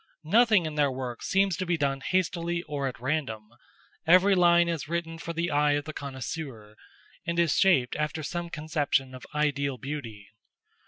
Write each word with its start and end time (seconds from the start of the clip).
Nothing 0.23 0.65
in 0.65 0.73
their 0.73 0.91
works 0.91 1.27
seems 1.29 1.55
to 1.57 1.65
be 1.67 1.77
done 1.77 2.01
hastily 2.01 2.63
or 2.63 2.87
at 2.87 2.99
random: 2.99 3.49
every 4.07 4.33
line 4.33 4.67
is 4.67 4.87
written 4.87 5.19
for 5.19 5.31
the 5.31 5.51
eye 5.51 5.73
of 5.73 5.85
the 5.85 5.93
connoisseur, 5.93 6.75
and 7.27 7.37
is 7.37 7.55
shaped 7.55 7.95
after 7.95 8.23
some 8.23 8.49
conception 8.49 9.13
of 9.13 9.27
ideal 9.35 9.77
beauty. 9.77 10.29